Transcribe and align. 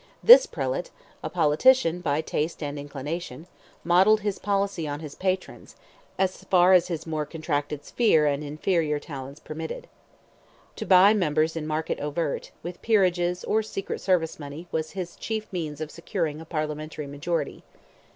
This 0.23 0.47
prelate, 0.47 0.89
a 1.21 1.29
politician 1.29 1.99
by 2.01 2.21
taste 2.21 2.63
and 2.63 2.79
inclination, 2.79 3.45
modelled 3.83 4.21
his 4.21 4.39
policy 4.39 4.87
on 4.87 4.99
his 4.99 5.13
patron's, 5.13 5.75
as 6.17 6.43
far 6.45 6.73
as 6.73 6.87
his 6.87 7.05
more 7.05 7.23
contracted 7.23 7.85
sphere 7.85 8.25
and 8.25 8.43
inferior 8.43 8.97
talents 8.97 9.39
permitted. 9.39 9.87
To 10.77 10.87
buy 10.87 11.13
members 11.13 11.55
in 11.55 11.67
market 11.67 11.99
overt, 11.99 12.49
with 12.63 12.81
peerages, 12.81 13.43
or 13.43 13.61
secret 13.61 14.01
service 14.01 14.39
money, 14.39 14.67
was 14.71 14.89
his 14.97 15.15
chief 15.15 15.45
means 15.53 15.79
of 15.79 15.91
securing 15.91 16.41
a 16.41 16.45
Parliamentary 16.45 17.05
majority. 17.05 17.63